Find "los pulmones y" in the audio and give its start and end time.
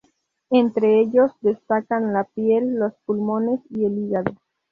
2.73-3.85